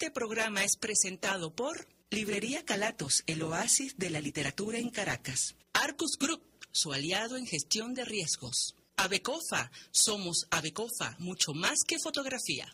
Este 0.00 0.12
programa 0.12 0.62
es 0.62 0.76
presentado 0.76 1.52
por 1.56 1.88
Librería 2.10 2.64
Calatos, 2.64 3.24
el 3.26 3.42
oasis 3.42 3.98
de 3.98 4.10
la 4.10 4.20
literatura 4.20 4.78
en 4.78 4.90
Caracas. 4.90 5.56
Arcus 5.72 6.16
Group, 6.20 6.40
su 6.70 6.92
aliado 6.92 7.36
en 7.36 7.48
gestión 7.48 7.94
de 7.94 8.04
riesgos. 8.04 8.76
Abecofa, 8.96 9.72
somos 9.90 10.46
Abecofa, 10.52 11.16
mucho 11.18 11.52
más 11.52 11.80
que 11.84 11.98
fotografía. 11.98 12.72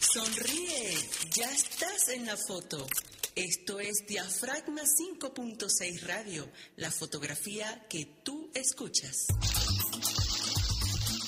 Sonríe, 0.00 0.98
ya 1.32 1.48
estás 1.52 2.08
en 2.08 2.26
la 2.26 2.36
foto. 2.36 2.88
Esto 3.36 3.78
es 3.78 4.04
Diafragma 4.08 4.82
5.6 4.82 6.00
Radio, 6.00 6.50
la 6.74 6.90
fotografía 6.90 7.86
que 7.88 8.04
tú 8.24 8.50
escuchas. 8.52 9.28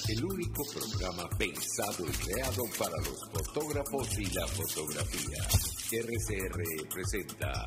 El 0.09 0.25
único 0.25 0.63
programa 0.73 1.29
pensado 1.37 2.07
y 2.07 2.13
creado 2.13 2.63
para 2.79 2.97
los 2.99 3.29
fotógrafos 3.33 4.19
y 4.21 4.27
la 4.27 4.47
fotografía. 4.47 5.43
RCR 5.91 6.89
presenta 6.95 7.65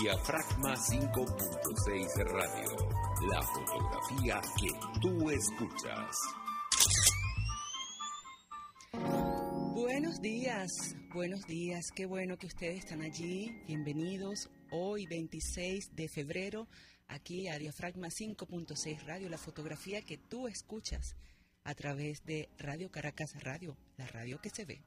Diafragma 0.00 0.74
5.6 0.74 2.06
Radio, 2.24 2.88
la 3.30 3.40
fotografía 3.40 4.40
que 4.58 4.70
tú 5.00 5.30
escuchas. 5.30 6.16
Buenos 9.74 10.20
días, 10.20 10.96
buenos 11.14 11.46
días, 11.46 11.86
qué 11.94 12.06
bueno 12.06 12.36
que 12.36 12.48
ustedes 12.48 12.80
están 12.80 13.02
allí. 13.02 13.52
Bienvenidos 13.68 14.50
hoy 14.72 15.06
26 15.06 15.94
de 15.94 16.08
febrero 16.08 16.66
aquí 17.10 17.48
a 17.48 17.58
Diafragma 17.58 18.08
5.6 18.08 19.04
Radio, 19.04 19.28
la 19.28 19.38
fotografía 19.38 20.02
que 20.02 20.16
tú 20.16 20.48
escuchas 20.48 21.16
a 21.64 21.74
través 21.74 22.24
de 22.24 22.48
Radio 22.58 22.90
Caracas 22.90 23.42
Radio, 23.42 23.76
la 23.96 24.06
radio 24.06 24.40
que 24.40 24.50
se 24.50 24.64
ve. 24.64 24.82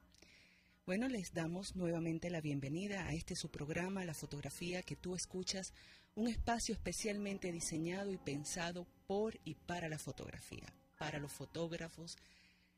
Bueno, 0.86 1.08
les 1.08 1.32
damos 1.32 1.76
nuevamente 1.76 2.30
la 2.30 2.40
bienvenida 2.40 3.06
a 3.06 3.12
este 3.12 3.36
su 3.36 3.50
programa, 3.50 4.04
La 4.04 4.14
fotografía 4.14 4.82
que 4.82 4.96
tú 4.96 5.14
escuchas, 5.14 5.72
un 6.14 6.28
espacio 6.28 6.74
especialmente 6.74 7.52
diseñado 7.52 8.10
y 8.10 8.16
pensado 8.16 8.86
por 9.06 9.38
y 9.44 9.54
para 9.54 9.88
la 9.88 9.98
fotografía, 9.98 10.66
para 10.98 11.18
los 11.18 11.32
fotógrafos 11.32 12.16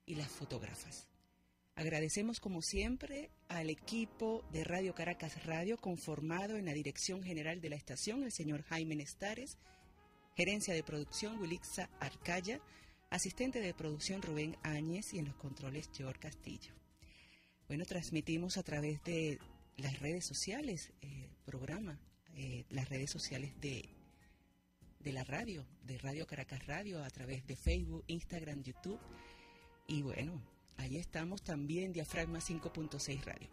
y 0.06 0.14
las 0.16 0.28
fotógrafas. 0.28 1.08
Agradecemos 1.76 2.40
como 2.40 2.62
siempre 2.62 3.30
al 3.48 3.68
equipo 3.68 4.42
de 4.50 4.64
Radio 4.64 4.94
Caracas 4.94 5.44
Radio 5.44 5.76
conformado 5.76 6.56
en 6.56 6.64
la 6.64 6.72
dirección 6.72 7.22
general 7.22 7.60
de 7.60 7.68
la 7.68 7.76
estación, 7.76 8.22
el 8.22 8.32
señor 8.32 8.62
Jaime 8.62 8.96
Nestares, 8.96 9.58
gerencia 10.36 10.72
de 10.72 10.82
producción 10.82 11.38
Wilixa 11.38 11.90
Arcaya, 12.00 12.62
asistente 13.10 13.60
de 13.60 13.74
producción 13.74 14.22
Rubén 14.22 14.56
Áñez 14.62 15.12
y 15.12 15.18
en 15.18 15.26
los 15.26 15.36
controles 15.36 15.90
George 15.94 16.18
Castillo. 16.18 16.72
Bueno, 17.68 17.84
transmitimos 17.84 18.56
a 18.56 18.62
través 18.62 19.02
de 19.04 19.38
las 19.76 20.00
redes 20.00 20.24
sociales, 20.24 20.94
eh, 21.02 21.28
programa, 21.44 22.00
eh, 22.36 22.64
las 22.70 22.88
redes 22.88 23.10
sociales 23.10 23.52
de, 23.60 23.86
de 25.00 25.12
la 25.12 25.24
radio, 25.24 25.66
de 25.82 25.98
Radio 25.98 26.26
Caracas 26.26 26.66
Radio, 26.66 27.04
a 27.04 27.10
través 27.10 27.46
de 27.46 27.54
Facebook, 27.54 28.02
Instagram, 28.06 28.62
YouTube. 28.62 29.00
Y 29.86 30.00
bueno, 30.00 30.55
ahí 30.78 30.96
estamos 30.96 31.42
también, 31.42 31.92
Diafragma 31.92 32.38
5.6 32.38 33.24
Radio. 33.24 33.48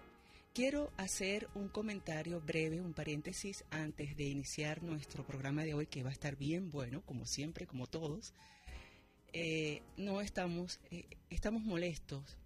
Quiero 0.53 0.91
hacer 0.97 1.47
un 1.55 1.67
comentario 1.67 2.39
breve, 2.41 2.81
un 2.81 2.93
paréntesis, 2.93 3.65
antes 3.71 4.15
de 4.15 4.25
iniciar 4.25 4.83
nuestro 4.83 5.25
programa 5.25 5.63
de 5.63 5.73
hoy, 5.73 5.87
que 5.87 6.03
va 6.03 6.09
a 6.09 6.13
estar 6.13 6.35
bien 6.35 6.71
bueno, 6.71 7.01
como 7.05 7.25
siempre, 7.25 7.65
como 7.65 7.87
todos. 7.87 8.33
Eh, 9.33 9.81
no 9.97 10.21
estamos, 10.21 10.79
estamos 11.29 11.63
molestos 11.63 12.37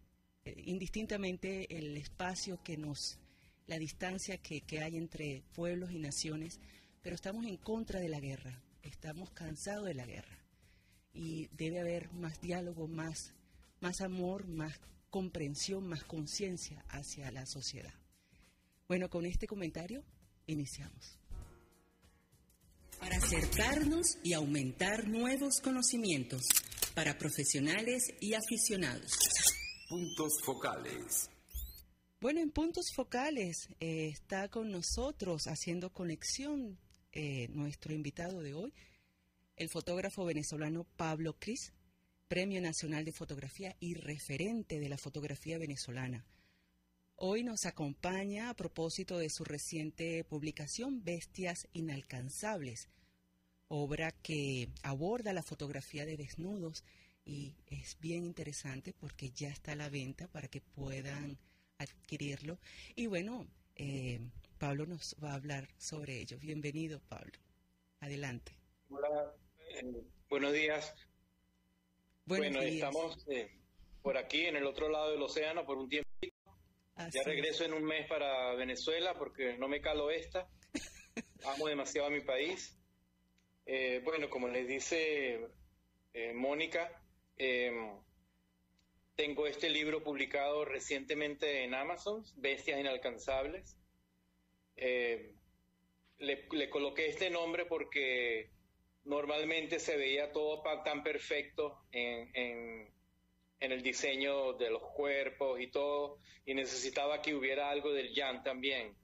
indistintamente 0.56 1.78
el 1.78 1.98
espacio 1.98 2.62
que 2.64 2.78
nos, 2.78 3.20
la 3.68 3.78
distancia 3.78 4.38
que, 4.38 4.64
hay 4.82 4.98
entre 4.98 5.44
pueblos 5.54 5.92
y 5.92 6.00
naciones, 6.00 6.60
pero 7.02 7.16
estamos 7.16 7.46
en 7.46 7.58
contra 7.58 8.00
de 8.00 8.10
la 8.10 8.20
guerra, 8.20 8.62
estamos 8.82 9.32
cansados 9.32 9.86
de 9.86 9.94
la 9.94 10.06
guerra 10.06 10.38
y 11.14 11.48
debe 11.54 11.80
haber 11.80 12.12
más 12.14 12.40
diálogo, 12.42 12.88
más, 12.88 13.34
más 13.80 14.02
amor, 14.02 14.48
más 14.48 14.80
comprensión, 15.10 15.88
más 15.88 16.04
conciencia 16.04 16.84
hacia 16.90 17.32
la 17.32 17.46
sociedad. 17.46 17.94
Bueno, 18.88 19.10
con 19.10 19.26
este 19.26 19.48
comentario 19.48 20.04
iniciamos. 20.46 21.18
Para 23.00 23.18
acercarnos 23.18 24.18
y 24.24 24.34
aumentar 24.34 25.08
nuevos 25.08 25.60
conocimientos 25.62 26.44
para 26.96 27.18
profesionales 27.18 28.04
y 28.20 28.34
aficionados. 28.34 29.12
Puntos 29.88 30.34
focales. 30.44 31.30
Bueno, 32.20 32.40
en 32.42 32.50
puntos 32.50 32.88
focales 32.96 33.70
eh, 33.80 34.08
está 34.08 34.50
con 34.50 34.72
nosotros 34.72 35.46
haciendo 35.46 35.94
conexión 35.94 36.80
eh, 37.12 37.48
nuestro 37.50 37.94
invitado 37.94 38.42
de 38.42 38.56
hoy, 38.56 38.74
el 39.56 39.70
fotógrafo 39.70 40.26
venezolano 40.26 40.84
Pablo 40.98 41.36
Cris, 41.40 41.74
Premio 42.28 42.60
Nacional 42.60 43.06
de 43.06 43.14
Fotografía 43.14 43.76
y 43.80 43.94
referente 43.94 44.80
de 44.82 44.90
la 44.90 44.98
fotografía 44.98 45.58
venezolana. 45.58 46.26
Hoy 47.16 47.44
nos 47.44 47.66
acompaña 47.66 48.50
a 48.50 48.54
propósito 48.54 49.18
de 49.18 49.30
su 49.30 49.46
reciente 49.46 50.26
publicación 50.26 51.06
Bestias 51.06 51.70
Inalcanzables, 51.72 52.90
obra 53.70 54.12
que 54.12 54.70
aborda 54.84 55.32
la 55.32 55.42
fotografía 55.42 56.06
de 56.06 56.18
desnudos 56.18 56.84
y 57.24 57.56
es 57.66 57.98
bien 58.02 58.26
interesante 58.26 58.94
porque 58.94 59.32
ya 59.32 59.50
está 59.50 59.72
a 59.72 59.76
la 59.76 59.90
venta 59.90 60.28
para 60.28 60.50
que 60.50 60.60
puedan 60.60 61.38
adquirirlo. 61.78 62.60
Y 62.96 63.08
bueno, 63.08 63.48
eh, 63.76 64.20
Pablo 64.58 64.86
nos 64.86 65.16
va 65.24 65.32
a 65.32 65.36
hablar 65.36 65.70
sobre 65.78 66.20
ello. 66.20 66.38
Bienvenido, 66.40 67.00
Pablo. 67.08 67.40
Adelante. 68.02 68.52
Hola, 68.90 69.34
eh, 69.70 70.04
buenos 70.30 70.52
días. 70.52 70.94
Bueno, 72.28 72.62
estamos 72.62 73.26
eh, 73.30 73.50
por 74.02 74.18
aquí, 74.18 74.46
en 74.46 74.56
el 74.56 74.66
otro 74.66 74.90
lado 74.90 75.12
del 75.12 75.22
océano, 75.22 75.66
por 75.66 75.78
un 75.78 75.90
tiempo. 75.90 76.08
Ya 77.12 77.24
regreso 77.24 77.64
en 77.64 77.74
un 77.74 77.84
mes 77.84 78.08
para 78.08 78.54
Venezuela 78.56 79.14
porque 79.16 79.58
no 79.58 79.68
me 79.68 79.82
calo 79.82 80.12
esta. 80.12 80.48
Amo 81.46 81.68
demasiado 81.68 82.08
a 82.08 82.12
mi 82.12 82.22
país. 82.22 82.78
bueno, 84.04 84.30
como 84.30 84.48
les 84.48 84.68
dice 84.68 85.48
Mónica, 86.34 86.92
Em, 87.38 87.92
tengo 89.16 89.48
este 89.48 89.70
libro 89.70 90.04
publicado 90.04 90.66
recientemente 90.66 91.64
en 91.64 91.74
Amazon, 91.74 92.24
Bestias 92.36 92.80
Inalcanzables. 92.80 93.78
Em, 94.76 95.36
le, 96.20 96.70
coloqué 96.70 97.08
este 97.08 97.30
nombre 97.30 97.66
porque 97.66 98.50
normalmente 99.08 99.80
se 99.80 99.98
veía 99.98 100.32
todo 100.32 100.62
tan 100.84 101.04
perfecto 101.04 101.80
en, 101.92 102.88
el 103.60 103.82
diseño 103.82 104.54
de 104.54 104.70
los 104.70 104.84
cuerpos 104.94 105.60
y 105.60 105.68
todo, 105.68 106.20
y 106.46 106.54
necesitaba 106.54 107.22
que 107.22 107.34
hubiera 107.34 107.70
algo 107.70 107.92
del 107.92 108.14
Jan 108.14 108.44
también. 108.44 108.96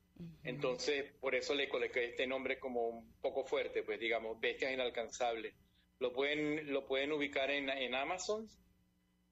Entonces, 0.44 1.12
por 1.20 1.34
eso 1.36 1.56
le 1.56 1.68
coloqué 1.68 2.06
este 2.06 2.28
nombre 2.28 2.60
como 2.60 2.88
un 2.88 3.14
poco 3.22 3.44
fuerte, 3.46 3.84
pues 3.84 4.00
digamos, 4.00 4.40
Bestias 4.40 4.72
Inalcanzables. 4.72 5.56
Lo 6.00 6.14
pueden, 6.14 6.72
lo 6.72 6.86
pueden 6.86 7.12
ubicar 7.12 7.50
en, 7.50 7.70
en 7.70 7.96
Amazon. 7.96 8.48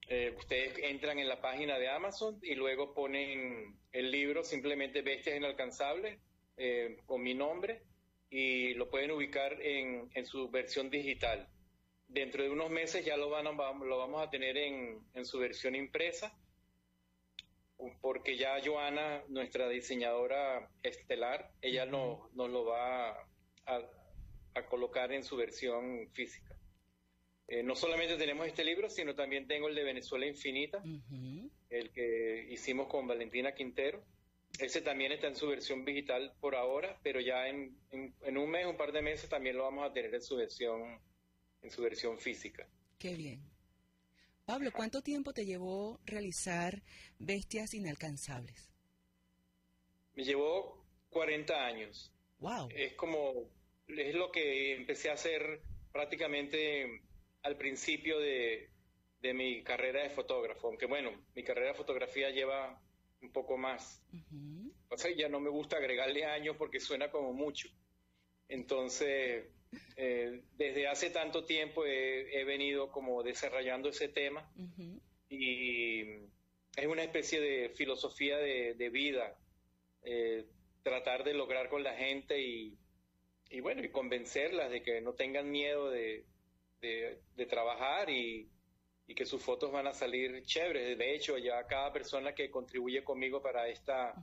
Eh, 0.08 0.34
ustedes 0.36 0.76
entran 0.78 1.18
en 1.18 1.28
la 1.28 1.40
página 1.40 1.78
de 1.78 1.88
Amazon 1.88 2.38
y 2.42 2.54
luego 2.54 2.92
ponen 2.92 3.78
el 3.92 4.10
libro 4.10 4.42
simplemente 4.42 5.02
Bestias 5.02 5.36
Inalcanzables 5.36 6.18
eh, 6.56 6.96
con 7.06 7.22
mi 7.22 7.34
nombre 7.34 7.82
y 8.32 8.72
lo 8.74 8.88
pueden 8.88 9.10
ubicar 9.10 9.60
en, 9.60 10.10
en, 10.14 10.24
su 10.24 10.48
versión 10.48 10.88
digital. 10.88 11.46
Dentro 12.08 12.42
de 12.42 12.48
unos 12.48 12.70
meses 12.70 13.04
ya 13.04 13.18
lo, 13.18 13.28
van 13.28 13.46
a, 13.46 13.52
lo 13.52 13.98
vamos 13.98 14.22
a 14.22 14.30
tener 14.30 14.56
en, 14.56 15.00
en 15.12 15.26
su 15.26 15.38
versión 15.38 15.74
impresa 15.74 16.34
porque 18.00 18.36
ya 18.36 18.60
Joana, 18.64 19.22
nuestra 19.28 19.68
diseñadora 19.68 20.70
estelar, 20.82 21.50
ella 21.60 21.86
no, 21.86 22.30
nos 22.34 22.50
lo 22.50 22.64
va 22.64 23.10
a, 23.10 23.82
a, 24.54 24.66
colocar 24.66 25.12
en 25.12 25.24
su 25.24 25.36
versión 25.36 26.08
física. 26.12 26.56
Eh, 27.48 27.62
no 27.62 27.74
solamente 27.74 28.16
tenemos 28.16 28.46
este 28.46 28.64
libro, 28.64 28.88
sino 28.88 29.14
también 29.14 29.46
tengo 29.46 29.68
el 29.68 29.74
de 29.74 29.84
Venezuela 29.84 30.26
Infinita, 30.26 30.82
el 31.70 31.90
que 31.90 32.46
hicimos 32.50 32.86
con 32.86 33.06
Valentina 33.06 33.52
Quintero. 33.52 34.02
Ese 34.58 34.82
también 34.82 35.12
está 35.12 35.28
en 35.28 35.36
su 35.36 35.48
versión 35.48 35.84
digital 35.84 36.34
por 36.40 36.54
ahora, 36.54 36.98
pero 37.02 37.20
ya 37.20 37.48
en, 37.48 37.76
un 37.90 38.50
mes, 38.50 38.66
un 38.66 38.76
par 38.76 38.92
de 38.92 39.02
meses 39.02 39.28
también 39.28 39.56
lo 39.56 39.64
vamos 39.64 39.88
a 39.88 39.92
tener 39.92 40.14
en 40.14 40.22
su 40.22 40.36
versión, 40.36 41.00
en 41.62 41.70
su 41.70 41.82
versión 41.82 42.18
física. 42.18 42.68
Qué 42.98 43.14
bien. 43.14 43.42
Pablo, 44.44 44.70
¿cuánto 44.72 45.02
tiempo 45.02 45.32
te 45.32 45.46
llevó 45.46 46.00
realizar 46.04 46.82
Bestias 47.18 47.74
Inalcanzables? 47.74 48.70
Me 50.14 50.24
llevó 50.24 50.84
40 51.10 51.66
años. 51.66 52.12
Wow. 52.38 52.68
Es 52.74 52.94
como, 52.94 53.48
es 53.86 54.14
lo 54.14 54.30
que 54.30 54.74
empecé 54.74 55.10
a 55.10 55.14
hacer 55.14 55.62
prácticamente 55.92 57.02
al 57.42 57.56
principio 57.56 58.18
de, 58.18 58.68
mi 59.34 59.62
carrera 59.62 60.02
de 60.02 60.10
fotógrafo, 60.10 60.68
aunque 60.68 60.86
bueno, 60.86 61.12
mi 61.34 61.44
carrera 61.44 61.68
de 61.68 61.74
fotografía 61.74 62.30
lleva 62.30 62.82
un 63.22 63.30
poco 63.30 63.56
más. 63.56 64.02
O 64.88 64.96
sea, 64.96 65.14
ya 65.14 65.28
no 65.28 65.40
me 65.40 65.50
gusta 65.50 65.76
agregarle 65.76 66.24
años 66.24 66.56
porque 66.56 66.80
suena 66.80 67.10
como 67.10 67.32
mucho. 67.32 67.68
Entonces, 68.48 69.46
eh, 69.96 70.42
desde 70.56 70.88
hace 70.88 71.10
tanto 71.10 71.44
tiempo 71.44 71.86
he, 71.86 72.44
venido 72.44 72.90
como 72.90 73.22
desarrollando 73.22 73.88
ese 73.88 74.08
tema 74.08 74.52
y 75.28 76.02
es 76.76 76.86
una 76.86 77.02
especie 77.02 77.40
de 77.40 77.70
filosofía 77.70 78.36
de, 78.38 78.90
vida, 78.90 79.38
eh, 80.02 80.46
tratar 80.82 81.24
de 81.24 81.34
lograr 81.34 81.68
con 81.68 81.82
la 81.82 81.94
gente 81.94 82.40
y, 82.40 82.76
bueno, 83.60 83.82
y 83.82 83.90
convencerlas 83.90 84.70
de 84.70 84.82
que 84.82 85.00
no 85.00 85.14
tengan 85.14 85.50
miedo 85.50 85.90
de, 85.90 86.26
trabajar 87.48 88.10
y, 88.10 88.50
que 89.14 89.26
sus 89.26 89.42
fotos 89.42 89.70
van 89.72 89.86
a 89.86 89.92
salir 89.92 90.42
chéveres. 90.44 90.96
De 90.98 91.14
hecho, 91.14 91.38
ya 91.38 91.66
cada 91.66 91.92
persona 91.92 92.34
que 92.34 92.50
contribuye 92.50 93.02
conmigo 93.02 93.42
para 93.42 93.68
esta, 93.68 94.14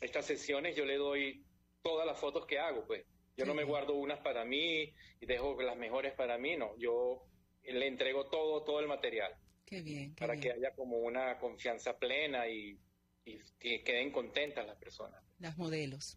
estas 0.00 0.24
sesiones, 0.24 0.76
yo 0.76 0.84
le 0.84 0.96
doy 0.96 1.44
todas 1.82 2.06
las 2.06 2.18
fotos 2.18 2.46
que 2.46 2.58
hago, 2.58 2.86
pues. 2.86 3.04
Yo 3.36 3.44
no 3.44 3.54
me 3.54 3.64
guardo 3.64 3.94
unas 3.94 4.20
para 4.20 4.44
mí 4.44 4.94
y 5.20 5.26
dejo 5.26 5.60
las 5.60 5.76
mejores 5.76 6.14
para 6.14 6.38
mí, 6.38 6.56
no. 6.56 6.76
Yo 6.78 7.26
le 7.62 7.86
entrego 7.86 8.26
todo, 8.30 8.62
todo 8.62 8.80
el 8.80 8.88
material. 8.88 9.34
Qué 9.66 9.82
bien. 9.82 10.14
para 10.14 10.38
que 10.38 10.52
haya 10.52 10.72
como 10.74 10.98
una 10.98 11.38
confianza 11.38 11.98
plena 11.98 12.48
y, 12.48 12.78
que 13.58 13.82
queden 13.82 14.12
contentas 14.12 14.64
las 14.64 14.76
personas. 14.76 15.20
Las 15.40 15.58
modelos. 15.58 16.16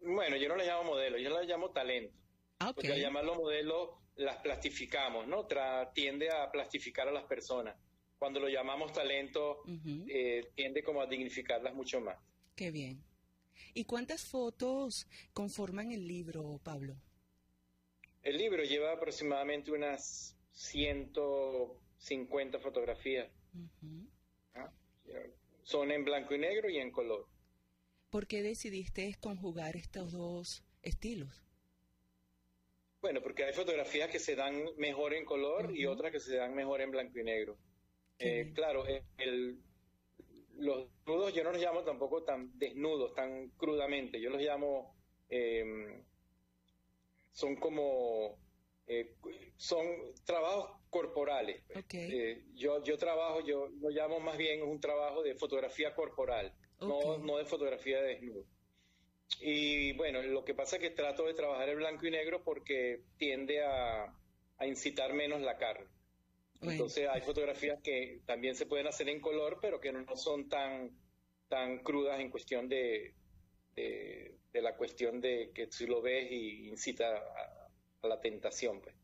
Bueno, 0.00 0.36
yo 0.36 0.48
no 0.48 0.56
las 0.56 0.66
llamo 0.66 0.82
modelos, 0.82 1.20
yo 1.20 1.30
las 1.30 1.46
llamo 1.46 1.70
talento. 1.70 2.18
Ah, 2.58 2.72
Porque 2.72 2.92
al 2.92 3.00
llamarlo 3.00 3.36
las 4.16 4.36
plastificamos, 4.38 5.26
¿no? 5.26 5.46
tiende 5.94 6.30
a 6.30 6.50
plastificar 6.50 7.08
a 7.08 7.12
las 7.12 7.24
personas. 7.24 7.76
Cuando 8.18 8.40
lo 8.40 8.48
llamamos 8.48 8.92
talento, 8.92 9.62
eh, 10.08 10.50
tiende 10.54 10.82
como 10.82 11.00
a 11.00 11.06
dignificarlas 11.06 11.74
mucho 11.74 12.00
más. 12.00 12.18
Qué 12.54 12.70
bien. 12.70 13.02
¿Y 13.74 13.84
cuántas 13.84 14.24
fotos 14.24 15.08
conforman 15.32 15.92
el 15.92 16.06
libro, 16.06 16.60
Pablo? 16.62 16.96
El 18.22 18.38
libro 18.38 18.62
lleva 18.62 18.92
aproximadamente 18.92 19.72
unas 19.72 20.36
150 20.52 22.60
fotografías. 22.60 23.28
Ah, 24.54 24.70
son 25.62 25.90
en 25.90 26.04
blanco 26.04 26.34
y 26.34 26.38
negro 26.38 26.70
y 26.70 26.78
en 26.78 26.92
color. 26.92 27.26
¿Por 28.10 28.26
qué 28.26 28.42
decidiste 28.42 29.16
conjugar 29.20 29.76
estos 29.76 30.12
dos 30.12 30.62
estilos? 30.82 31.42
Bueno, 33.02 33.20
porque 33.20 33.44
hay 33.44 33.52
fotografías 33.52 34.08
que 34.08 34.20
se 34.20 34.36
dan 34.36 34.64
mejor 34.76 35.12
en 35.12 35.24
color 35.24 35.76
y 35.76 35.86
otras 35.86 36.12
que 36.12 36.20
se 36.20 36.36
dan 36.36 36.54
mejor 36.54 36.80
en 36.80 36.92
blanco 36.92 37.18
y 37.18 37.24
negro. 37.24 37.58
Eh, 38.20 38.52
claro, 38.54 38.84
el, 39.18 39.58
los 40.56 40.88
desnudos 40.98 41.34
yo 41.34 41.42
no 41.42 41.50
los 41.50 41.60
llamo 41.60 41.82
tampoco 41.82 42.22
tan 42.22 42.56
desnudos, 42.56 43.12
tan 43.14 43.48
crudamente, 43.56 44.20
yo 44.20 44.30
los 44.30 44.40
llamo, 44.40 44.94
em, 45.28 46.04
son 47.32 47.56
como, 47.56 48.38
eh, 48.86 49.16
son 49.56 49.84
trabajos 50.24 50.70
corporales. 50.88 51.60
Pues. 51.66 51.84
Eh, 51.92 52.44
yo, 52.54 52.84
yo 52.84 52.96
trabajo, 52.98 53.40
yo 53.44 53.68
lo 53.80 53.90
llamo 53.90 54.20
más 54.20 54.38
bien 54.38 54.62
un 54.62 54.78
trabajo 54.78 55.24
de 55.24 55.34
fotografía 55.34 55.92
corporal, 55.92 56.54
no, 56.80 57.18
no 57.18 57.38
de 57.38 57.46
fotografía 57.46 58.00
de 58.00 58.08
desnudo. 58.10 58.44
Y 59.40 59.92
bueno, 59.94 60.22
lo 60.22 60.44
que 60.44 60.54
pasa 60.54 60.76
es 60.76 60.82
que 60.82 60.90
trato 60.90 61.26
de 61.26 61.34
trabajar 61.34 61.68
el 61.68 61.76
blanco 61.76 62.06
y 62.06 62.10
negro 62.10 62.42
porque 62.44 63.02
tiende 63.16 63.62
a 63.64 64.14
incitar 64.60 65.12
menos 65.12 65.40
la 65.40 65.56
carne. 65.58 65.88
Entonces 66.70 67.08
hay 67.08 67.20
fotografías 67.22 67.80
que 67.82 68.20
también 68.24 68.54
se 68.54 68.66
pueden 68.66 68.86
hacer 68.86 69.08
en 69.08 69.20
color, 69.20 69.58
pero 69.60 69.80
que 69.80 69.92
no 69.92 70.16
son 70.16 70.48
tan, 70.48 70.96
tan 71.48 71.80
crudas 71.80 72.20
en 72.20 72.30
cuestión 72.30 72.68
de, 72.68 73.14
de, 73.74 74.38
la 74.54 74.76
cuestión 74.76 75.20
de 75.20 75.50
que 75.52 75.70
si 75.72 75.86
lo 75.86 76.00
ves 76.00 76.30
y 76.30 76.68
incita 76.68 77.16
a, 77.16 78.06
la 78.06 78.20
tentación. 78.20 78.80
Pues. 78.80 78.94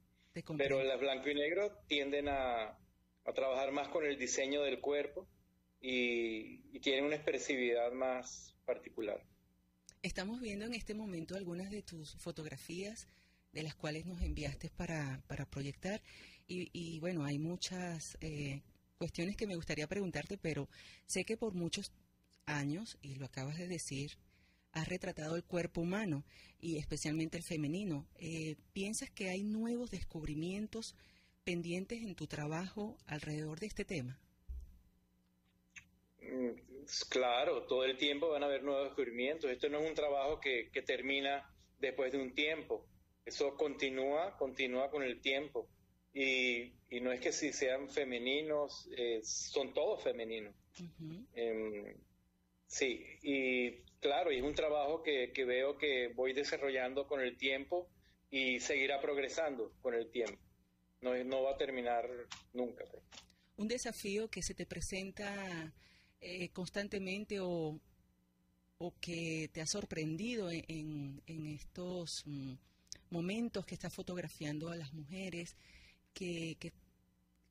Pero 0.57 0.83
las 0.83 1.01
blanco 1.01 1.29
y 1.29 1.35
negro 1.35 1.73
tienden 1.87 2.29
a, 2.29 2.79
a, 3.25 3.33
trabajar 3.33 3.73
más 3.73 3.89
con 3.89 4.05
el 4.05 4.19
diseño 4.19 4.63
del 4.63 4.81
cuerpo 4.81 5.29
y, 5.81 6.63
y 6.73 6.81
tienen 6.81 7.05
una 7.05 7.17
expresividad 7.17 7.91
más 7.93 8.57
particular. 8.65 9.21
Estamos 10.19 10.41
viendo 10.41 10.65
en 10.65 10.75
este 10.75 10.95
momento 10.95 11.37
algunas 11.37 11.71
de 11.71 11.81
tus 11.81 12.17
fotografías 12.17 13.07
de 13.53 13.63
las 13.63 13.77
cuales 13.77 14.05
nos 14.05 14.21
enviaste 14.21 14.69
para, 14.69 15.23
proyectar 15.49 16.03
y, 16.49 16.99
bueno, 16.99 17.25
hay 17.25 17.39
muchas 17.39 18.19
eh, 18.21 18.63
cuestiones 18.97 19.37
que 19.37 19.47
me 19.47 19.55
gustaría 19.55 19.87
preguntarte, 19.87 20.37
pero 20.37 20.69
sé 21.07 21.25
que 21.25 21.37
por 21.37 21.55
muchos 21.55 21.93
años, 22.47 22.99
y 23.01 23.15
lo 23.15 23.27
acabas 23.27 23.59
de 23.59 23.69
decir, 23.69 24.19
has 24.73 24.89
retratado 24.89 25.37
el 25.37 25.45
cuerpo 25.45 25.83
humano 25.83 26.25
y 26.59 26.79
especialmente 26.79 27.37
el 27.37 27.45
femenino. 27.45 28.05
Eh, 28.17 28.57
¿Piensas 28.73 29.11
que 29.11 29.29
hay 29.29 29.45
nuevos 29.45 29.93
descubrimientos 29.93 30.97
pendientes 31.45 32.03
en 32.03 32.17
tu 32.17 32.27
trabajo 32.27 32.99
alrededor 33.07 33.61
de 33.61 33.67
este 33.67 33.85
tema? 33.85 34.19
Mm, 36.89 37.09
claro, 37.11 37.67
todo 37.67 37.85
el 37.85 37.97
tiempo 37.97 38.31
van 38.31 38.43
a 38.43 38.47
haber 38.47 38.63
nuevos 38.63 38.85
descubrimientos. 38.85 39.51
Esto 39.51 39.69
no 39.69 39.81
es 39.81 39.89
un 39.89 39.95
trabajo 39.95 40.41
que, 40.41 40.71
que 40.73 40.83
termina 40.83 41.49
después 41.79 42.13
de 42.13 42.19
un 42.19 42.35
tiempo. 42.35 42.87
Eso 43.25 43.55
continúa, 43.57 44.37
continúa 44.39 44.91
con 44.91 45.03
el 45.03 45.21
tiempo. 45.21 45.69
Y, 46.15 46.73
no 47.03 47.13
es 47.13 47.21
que 47.21 47.33
si 47.33 47.53
sean 47.53 47.91
femeninos, 47.91 48.89
eh, 48.97 49.21
son 49.23 49.75
todos 49.75 50.03
femeninos. 50.03 50.55
Em, 51.35 51.95
sí, 52.67 53.05
y 53.23 53.83
claro, 54.01 54.31
es 54.31 54.43
un 54.43 54.55
trabajo 54.55 55.03
que, 55.03 55.31
veo 55.45 55.77
que 55.77 56.09
voy 56.09 56.33
desarrollando 56.33 57.07
con 57.07 57.21
el 57.21 57.37
tiempo 57.37 57.89
y 58.31 58.61
seguirá 58.61 59.01
progresando 59.01 59.73
con 59.83 59.95
el 59.95 60.11
tiempo. 60.11 60.41
No, 61.01 61.15
no 61.25 61.43
va 61.43 61.53
a 61.53 61.57
terminar 61.57 62.09
nunca. 62.53 62.85
Pues. 62.91 63.05
Un 63.57 63.69
desafío 63.69 64.29
que 64.29 64.43
se 64.43 64.55
te 64.55 64.67
presenta 64.67 65.73
eh, 66.21 66.49
constantemente 66.51 67.41
o, 67.41 67.81
o 68.79 68.95
que 69.01 69.51
te 69.53 69.61
ha 69.61 69.67
sorprendido 69.67 70.51
en, 70.51 71.23
en, 71.27 71.47
estos 71.47 72.25
mm, 72.27 72.55
momentos 73.11 73.67
que 73.67 73.75
estás 73.75 73.93
fotografiando 73.93 74.71
a 74.71 74.77
las 74.77 74.93
mujeres 74.93 75.57
que, 76.15 76.73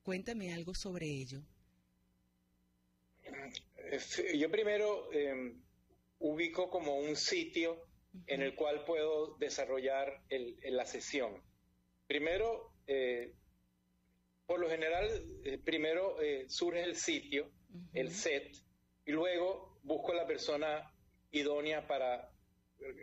cuéntame 0.04 0.54
algo 0.54 0.74
sobre 0.74 1.08
ello. 1.08 1.42
Yo 4.36 4.50
primero 4.50 5.12
em, 5.12 5.62
ubico 6.20 6.70
como 6.70 6.98
un 6.98 7.16
sitio 7.16 7.86
en 8.26 8.42
el 8.42 8.56
cual 8.56 8.84
puedo 8.86 9.36
desarrollar 9.38 10.22
la 10.30 10.86
sesión. 10.86 11.42
Primero, 12.08 12.72
eh, 12.88 13.34
por 14.46 14.60
lo 14.60 14.70
general, 14.70 15.10
eh, 15.44 15.58
primero 15.58 16.22
eh, 16.22 16.46
surge 16.48 16.84
el 16.84 16.96
sitio, 16.96 17.52
el 17.94 18.12
set, 18.12 18.56
y 19.06 19.12
luego 19.12 19.80
busco 19.84 20.14
la 20.14 20.28
persona 20.28 20.92
idónea 21.32 21.88
para 21.88 22.32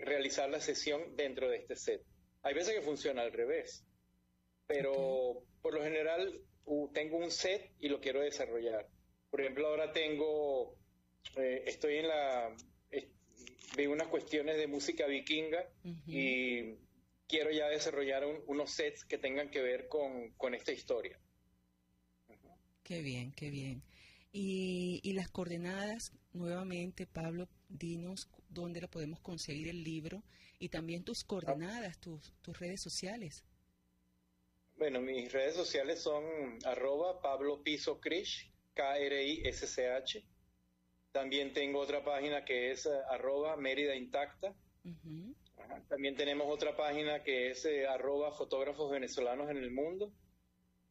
realizar 0.02 0.48
la 0.50 0.60
sesión 0.60 1.16
dentro 1.16 1.48
de 1.48 1.58
este 1.58 1.76
set. 1.76 2.02
Hay 2.42 2.54
veces 2.54 2.74
que 2.74 2.82
funciona 2.82 3.22
al 3.22 3.32
revés, 3.32 3.84
pero 4.66 5.42
por 5.62 5.74
lo 5.74 5.82
general 5.82 6.40
tengo 6.92 7.18
un 7.18 7.30
set 7.30 7.72
y 7.80 7.88
lo 7.88 8.00
quiero 8.00 8.20
desarrollar. 8.20 8.88
Por 9.30 9.40
ejemplo, 9.40 9.66
ahora 9.66 9.92
tengo, 9.92 10.76
eh, 11.36 11.64
estoy 11.66 11.96
en 11.96 12.08
la, 12.08 12.54
veo 13.76 13.92
unas 13.92 14.08
cuestiones 14.08 14.56
de 14.56 14.66
música 14.66 15.06
vikinga 15.06 15.68
y 16.06 16.76
quiero 17.26 17.50
ya 17.50 17.68
desarrollar 17.68 18.24
unos 18.46 18.70
sets 18.70 19.04
que 19.04 19.18
tengan 19.18 19.50
que 19.50 19.60
ver 19.60 19.88
con, 19.88 20.54
esta 20.54 20.72
historia. 20.72 21.18
Qué 22.82 23.02
bien, 23.02 23.32
qué 23.32 23.50
bien. 23.50 23.82
Y, 24.36 24.98
y, 25.04 25.12
las 25.12 25.30
coordenadas, 25.30 26.10
nuevamente, 26.32 27.06
Pablo, 27.06 27.48
dinos 27.68 28.28
dónde 28.48 28.80
la 28.80 28.88
podemos 28.88 29.20
conseguir 29.20 29.68
el 29.68 29.84
libro 29.84 30.24
y 30.58 30.70
también 30.70 31.04
tus 31.04 31.22
coordenadas, 31.22 32.00
tus, 32.00 32.32
tus 32.42 32.58
redes 32.58 32.82
sociales. 32.82 33.44
Bueno, 34.76 35.00
mis 35.00 35.32
redes 35.32 35.54
sociales 35.54 36.00
son 36.00 36.24
arroba 36.64 37.20
Pablo 37.22 37.62
Piso 37.62 38.00
Krish, 38.00 38.50
K-R-I-S-C-H. 38.74 40.24
También 41.12 41.52
tengo 41.52 41.78
otra 41.78 42.02
página 42.02 42.44
que 42.44 42.72
es 42.72 42.86
eh, 42.86 42.90
arroba 43.10 43.56
Mérida 43.56 43.94
Intacta. 43.94 44.52
También 45.88 46.16
tenemos 46.16 46.48
otra 46.50 46.76
página 46.76 47.22
que 47.22 47.50
es 47.50 47.64
eh, 47.66 47.86
arroba 47.86 48.32
fotógrafos 48.32 48.90
venezolanos 48.90 49.48
en 49.48 49.58
el 49.58 49.70
mundo. 49.70 50.12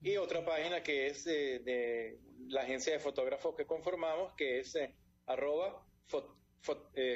Y 0.02 0.18
otra 0.18 0.46
página 0.46 0.82
que 0.82 1.08
es 1.08 1.28
eh, 1.28 1.60
de 1.60 2.20
la 2.48 2.62
agencia 2.62 2.94
de 2.94 3.00
fotógrafos 3.00 3.56
que 3.56 3.66
conformamos, 3.66 4.34
que 4.34 4.60
es 4.60 4.78
arroba 5.26 5.86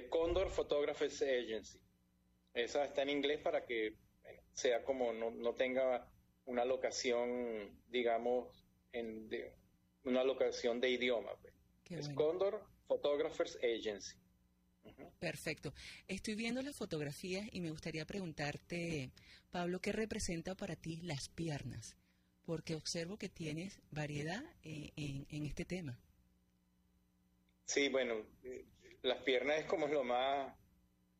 Condor 0.09 0.49
Photographers 0.49 1.21
Agency. 1.21 1.79
Esa 2.53 2.85
está 2.85 3.03
en 3.03 3.09
inglés 3.09 3.39
para 3.41 3.65
que 3.65 3.95
sea 4.53 4.83
como 4.83 5.13
no, 5.13 5.31
no 5.31 5.53
tenga 5.53 6.11
una 6.45 6.65
locación, 6.65 7.79
digamos, 7.87 8.65
en 8.91 9.29
una 10.03 10.23
locación 10.23 10.79
de 10.81 10.89
idioma. 10.89 11.31
Pues. 11.41 11.53
Es 11.89 12.09
Condor 12.09 12.63
Photographers 12.87 13.57
Agency. 13.57 14.17
Perfecto. 15.19 15.73
Estoy 16.07 16.35
viendo 16.35 16.61
las 16.61 16.75
fotografías 16.75 17.47
y 17.51 17.59
me 17.59 17.71
gustaría 17.71 18.05
preguntarte, 18.05 19.11
Pablo, 19.51 19.79
¿qué 19.79 19.91
representa 19.91 20.55
para 20.55 20.75
ti 20.75 21.01
las 21.01 21.27
piernas? 21.29 21.97
Porque 22.47 22.73
observo 22.73 23.17
que 23.17 23.29
tienes 23.29 23.79
variedad 23.91 24.43
eh, 24.63 24.91
en, 24.95 25.45
este 25.45 25.65
tema. 25.65 25.99
Sí, 27.65 27.89
bueno, 27.89 28.25
las 29.03 29.21
piernas 29.23 29.59
es 29.59 29.65
como 29.65 29.85
lo 29.87 30.03
más, 30.03 30.51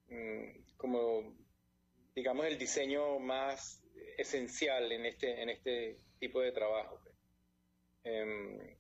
mm, 0.08 0.76
como, 0.78 1.38
digamos, 2.16 2.48
el 2.48 2.58
diseño 2.58 3.20
más 3.20 3.84
esencial 4.18 4.92
en 4.92 5.06
este, 5.06 5.42
en 5.42 5.50
este 5.50 6.00
tipo 6.18 6.42
de 6.42 6.52
trabajo. 6.52 7.00
Em, 8.04 8.78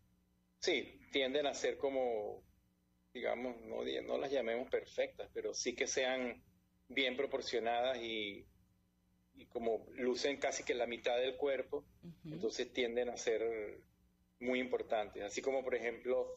sí, 0.60 1.00
tienden 1.12 1.46
a 1.46 1.54
ser 1.54 1.78
como 1.78 2.48
digamos, 3.14 3.60
no, 3.62 3.84
no 3.84 4.18
las 4.18 4.32
llamemos 4.32 4.70
perfectas, 4.70 5.30
pero 5.34 5.54
sí 5.54 5.76
que 5.76 5.88
sean 5.88 6.44
bien 6.88 7.18
proporcionadas 7.18 7.98
y, 7.98 8.46
como 9.46 9.86
lucen 9.94 10.38
casi 10.38 10.64
que 10.64 10.74
la 10.74 10.88
mitad 10.88 11.18
del 11.18 11.38
cuerpo, 11.38 11.86
entonces 12.26 12.72
tienden 12.74 13.10
a 13.10 13.18
ser 13.18 13.82
muy 14.40 14.60
importantes. 14.60 15.24
Así 15.24 15.42
como, 15.42 15.64
por 15.64 15.76
ejemplo, 15.76 16.34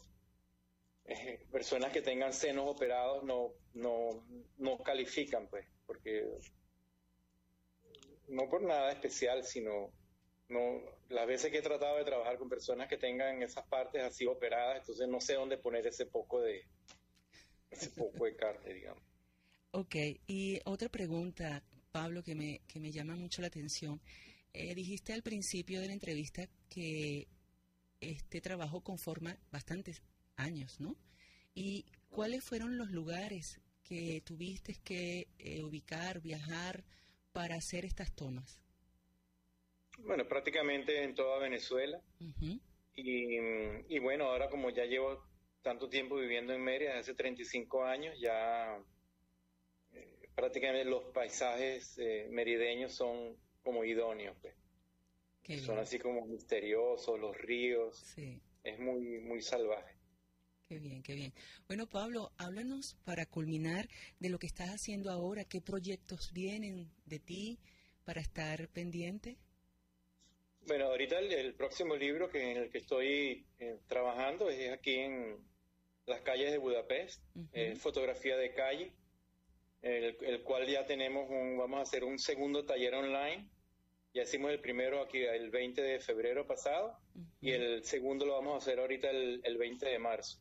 eh, 1.05 1.47
personas 1.51 1.93
que 1.93 2.03
tengan 2.03 2.33
senos 2.33 2.69
operados 2.69 3.25
no, 3.25 3.53
no, 3.75 4.25
no 4.59 4.79
califican, 4.79 5.49
pues, 5.49 5.67
porque 5.87 6.25
no 8.29 8.49
por 8.49 8.63
nada 8.63 8.93
especial, 8.93 9.45
sino 9.45 9.93
no 10.49 10.83
las 11.09 11.27
veces 11.27 11.51
que 11.51 11.59
he 11.59 11.63
tratado 11.63 11.97
de 11.97 12.05
trabajar 12.05 12.39
con 12.39 12.49
personas 12.49 12.89
que 12.89 12.97
tengan 12.97 13.43
esas 13.43 13.67
partes 13.67 14.03
así 14.03 14.27
operadas, 14.27 14.79
entonces 14.79 15.09
no 15.09 15.21
sé 15.21 15.35
dónde 15.35 15.59
poner 15.59 15.87
ese 15.87 16.07
poco 16.07 16.41
de 16.41 16.65
ese 17.71 17.91
poco 17.91 18.25
de 18.25 18.37
carne, 18.37 18.75
digamos. 18.75 19.03
Ok, 19.73 19.95
y 20.27 20.61
otra 20.65 20.89
pregunta, 20.89 21.63
Pablo, 21.91 22.23
que 22.23 22.35
me, 22.35 22.61
que 22.67 22.81
me 22.81 22.93
llama 22.93 23.17
mucho 23.17 23.41
la 23.43 23.49
atención. 23.49 24.01
Eh, 24.53 24.75
dijiste 24.75 25.13
al 25.13 25.23
principio 25.23 25.81
de 25.81 25.89
la 25.89 25.93
entrevista 25.93 26.49
que 26.69 27.29
este 28.01 28.41
trabajo 28.41 28.81
conforma 28.81 29.37
bastantes 29.53 30.03
años, 30.37 30.81
¿no? 30.81 30.97
¿Y 31.55 31.85
cuáles 32.09 32.45
fueron 32.45 32.77
los 32.79 32.91
lugares 32.91 33.61
que 33.85 34.23
tuviste 34.25 34.75
que 34.85 35.29
eh, 35.39 35.63
ubicar, 35.63 36.21
viajar 36.21 36.85
para 37.33 37.57
hacer 37.57 37.85
estas 37.85 38.13
tomas? 38.15 38.63
Bueno, 39.99 40.27
prácticamente 40.27 41.03
en 41.03 41.15
toda 41.15 41.39
Venezuela. 41.39 42.01
y, 42.95 43.37
y, 43.89 43.99
bueno, 43.99 44.25
ahora 44.25 44.49
como 44.49 44.71
ya 44.71 44.85
llevo 44.85 45.25
tanto 45.63 45.89
tiempo 45.89 46.17
viviendo 46.17 46.53
en 46.53 46.63
Mérida, 46.63 46.99
hace 46.99 47.15
35 47.15 47.85
años, 47.85 48.19
ya 48.19 48.79
prácticamente 50.41 50.89
los 50.89 51.05
paisajes 51.13 51.99
eh, 51.99 52.27
merideños 52.31 52.93
son 52.95 53.37
como 53.63 53.85
idóneos. 53.85 54.35
Pues. 54.41 54.55
Son 55.63 55.79
así 55.79 55.99
como 55.99 56.25
misteriosos, 56.27 57.21
los 57.21 57.37
ríos. 57.37 57.97
Sí. 58.15 58.41
Es 58.65 58.79
muy, 58.79 59.19
muy 59.19 59.43
salvaje. 59.43 59.97
Qué 60.67 60.79
bien, 60.79 61.03
qué 61.03 61.15
bien. 61.15 61.35
Bueno, 61.67 61.87
Pablo, 61.89 62.33
háblanos 62.39 62.97
para 63.05 63.27
culminar 63.27 63.89
de 64.19 64.31
lo 64.31 64.39
que 64.39 64.47
estás 64.47 64.71
haciendo 64.71 65.11
ahora, 65.11 65.45
qué 65.45 65.61
proyectos 65.61 66.33
vienen 66.33 66.91
de 67.05 67.19
ti 67.19 67.59
para 68.05 68.21
estar 68.21 68.69
pendiente. 68.69 69.37
Bueno, 70.67 70.87
ahorita 70.87 71.19
el, 71.19 71.55
próximo 71.55 71.97
libro 71.97 72.31
que 72.31 72.53
en 72.53 72.57
el 72.59 72.71
que 72.71 72.79
estoy 72.79 73.45
eh, 73.59 73.79
trabajando 73.89 74.49
es 74.49 74.71
aquí 74.73 74.95
en 74.95 75.37
las 76.07 76.21
calles 76.23 76.53
de 76.53 76.59
Budapest, 76.59 77.23
fotografía 77.79 78.37
de 78.37 78.55
calle, 78.55 78.93
el, 79.83 80.43
cual 80.43 80.67
ya 80.67 80.85
tenemos 80.87 81.29
un, 81.31 81.57
vamos 81.57 81.79
a 81.79 81.83
hacer 81.83 82.05
un 82.05 82.19
segundo 82.19 82.65
taller 82.65 82.95
online. 82.95 83.49
Ya 84.13 84.23
hicimos 84.23 84.51
el 84.51 84.61
primero 84.61 85.03
aquí 85.03 85.19
el 85.19 85.51
20 85.51 85.83
de 85.83 86.01
febrero 86.01 86.47
pasado 86.47 86.99
y 87.41 87.53
el 87.53 87.85
segundo 87.85 88.27
lo 88.27 88.35
vamos 88.35 88.55
a 88.55 88.59
hacer 88.59 88.81
ahorita 88.81 89.09
el, 89.11 89.41
el 89.45 89.57
20 89.57 89.87
de 89.87 89.99
marzo. 89.99 90.41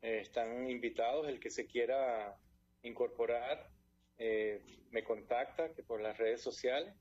Eh, 0.00 0.20
están 0.20 0.68
invitados, 0.70 1.26
el 1.28 1.40
que 1.40 1.50
se 1.50 1.66
quiera 1.66 2.36
incorporar, 2.82 3.70
eh, 4.18 4.62
me 4.90 5.02
contacta 5.02 5.72
que 5.72 5.82
por 5.82 6.00
las 6.00 6.18
redes 6.18 6.42
sociales 6.42 6.94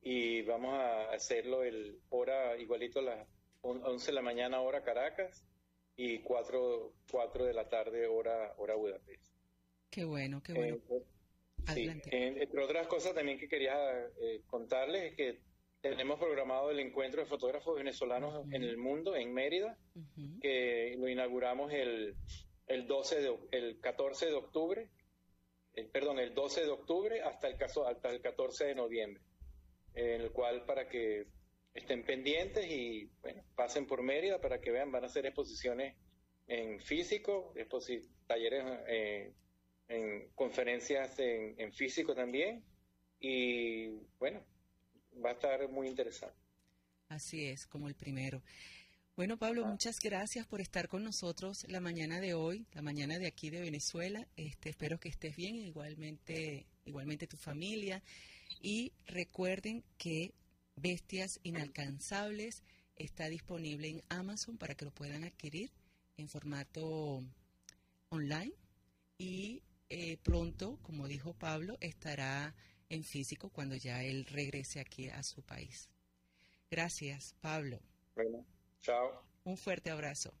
y 0.00 0.42
vamos 0.42 0.74
a 0.74 1.10
hacerlo 1.10 1.64
el 1.64 2.00
hora 2.08 2.56
igualito 2.56 3.00
a 3.00 3.02
las 3.02 3.28
11 3.62 4.06
de 4.06 4.12
la 4.12 4.22
mañana 4.22 4.60
hora 4.60 4.84
Caracas 4.84 5.44
y 5.96 6.20
4, 6.20 6.92
4 7.10 7.44
de 7.44 7.52
la 7.52 7.68
tarde 7.68 8.06
hora, 8.06 8.54
hora 8.58 8.76
Budapest. 8.76 9.35
Qué 9.96 10.04
bueno, 10.04 10.42
qué 10.42 10.52
bueno. 10.52 10.76
Adelante. 11.66 12.10
entre 12.12 12.62
otras 12.62 12.86
cosas 12.86 13.14
también 13.14 13.38
que 13.38 13.48
quería 13.48 13.74
eh, 14.20 14.42
contarles 14.46 15.04
es 15.04 15.16
que 15.16 15.40
tenemos 15.80 16.18
programado 16.20 16.70
el 16.70 16.80
encuentro 16.80 17.22
de 17.22 17.26
fotógrafos 17.26 17.78
venezolanos 17.78 18.44
en 18.52 18.62
el 18.62 18.76
mundo, 18.76 19.16
en 19.16 19.32
Mérida, 19.32 19.78
que 20.42 20.96
lo 20.98 21.08
inauguramos 21.08 21.72
el, 21.72 22.14
el, 22.66 22.86
12 22.86 23.22
de, 23.22 23.38
el 23.52 23.80
14 23.80 24.26
de 24.26 24.34
octubre, 24.34 24.90
eh, 25.72 25.88
perdón, 25.90 26.18
el 26.18 26.34
12 26.34 26.64
de 26.64 26.70
octubre 26.70 27.22
hasta 27.22 27.48
el, 27.48 27.56
caso, 27.56 27.88
hasta 27.88 28.10
el 28.10 28.20
14 28.20 28.66
de 28.66 28.74
noviembre 28.74 29.22
en 29.94 30.20
el 30.20 30.30
cual 30.30 30.66
para 30.66 30.90
que 30.90 31.26
estén 31.72 32.04
pendientes 32.04 32.66
y 32.70 33.10
bueno, 33.22 33.42
pasen 33.54 33.86
por 33.86 34.02
Mérida 34.02 34.42
para 34.42 34.60
que 34.60 34.70
vean, 34.70 34.92
van 34.92 35.04
a 35.04 35.06
hacer 35.06 35.24
exposiciones 35.24 35.96
en 36.48 36.80
físico, 36.80 37.54
talleres 38.26 38.62
eh, 38.88 39.32
en 39.88 40.28
conferencias 40.34 41.18
en, 41.18 41.72
físico 41.72 42.14
también 42.14 42.64
y 43.20 43.88
bueno, 44.18 44.44
va 45.24 45.30
a 45.30 45.32
estar 45.34 45.68
muy 45.68 45.88
interesante. 45.88 46.36
Así 47.08 47.46
es, 47.46 47.66
como 47.66 47.88
el 47.88 47.94
primero. 47.94 48.42
Bueno, 49.16 49.38
Pablo, 49.38 49.64
ah. 49.64 49.70
muchas 49.70 49.98
gracias 50.00 50.46
por 50.46 50.60
estar 50.60 50.88
con 50.88 51.02
nosotros 51.02 51.64
la 51.68 51.80
mañana 51.80 52.20
de 52.20 52.34
hoy, 52.34 52.66
la 52.72 52.82
mañana 52.82 53.18
de 53.18 53.26
aquí 53.26 53.48
de 53.48 53.60
Venezuela. 53.60 54.26
Este, 54.36 54.70
espero 54.70 54.98
que 54.98 55.08
estés 55.08 55.36
bien, 55.36 55.56
igualmente, 55.56 56.66
igualmente 56.84 57.26
tu 57.26 57.36
familia. 57.36 58.02
Y 58.60 58.92
recuerden 59.06 59.84
que 59.96 60.34
Bestias 60.74 61.40
Inalcanzables 61.42 62.62
está 62.96 63.28
disponible 63.28 63.88
en 63.88 64.02
Amazon 64.08 64.58
para 64.58 64.74
que 64.74 64.84
lo 64.84 64.90
puedan 64.90 65.24
adquirir 65.24 65.70
en 66.18 66.28
formato 66.28 67.22
online 68.10 68.52
y 69.18 69.62
eh, 69.88 70.18
pronto, 70.22 70.78
como 70.82 71.08
dijo 71.08 71.34
Pablo, 71.34 71.76
estará 71.80 72.54
en 72.88 73.04
físico 73.04 73.50
cuando 73.50 73.76
ya 73.76 74.02
él 74.02 74.24
regrese 74.26 74.80
aquí 74.80 75.08
a 75.08 75.22
su 75.22 75.42
país. 75.42 75.88
Gracias, 76.70 77.34
Pablo. 77.40 77.80
Bueno, 78.14 78.44
chao. 78.80 79.22
Un 79.44 79.56
fuerte 79.56 79.90
abrazo. 79.90 80.32